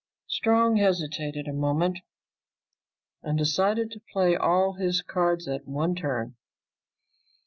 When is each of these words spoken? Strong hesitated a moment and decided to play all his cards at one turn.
Strong 0.27 0.77
hesitated 0.77 1.47
a 1.47 1.53
moment 1.53 1.99
and 3.21 3.37
decided 3.37 3.91
to 3.91 4.01
play 4.11 4.35
all 4.35 4.73
his 4.73 4.99
cards 5.03 5.47
at 5.47 5.67
one 5.67 5.93
turn. 5.93 6.33